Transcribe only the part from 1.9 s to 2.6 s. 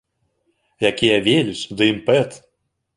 імпэт!